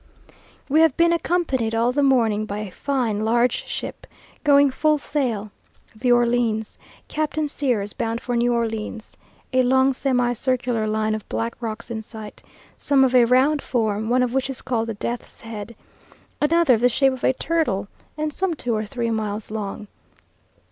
[0.67, 4.07] We have been accompanied all the morning by a fine large ship,
[4.43, 5.51] going full sail,
[5.95, 9.13] the Orleans, Captain Sears, bound for New Orleans....
[9.53, 12.41] A long semicircular line of black rocks in sight;
[12.79, 15.75] some of a round form, one of which is called the Death's Head;
[16.41, 17.87] another of the shape of a turtle,
[18.17, 19.87] and some two or three miles long.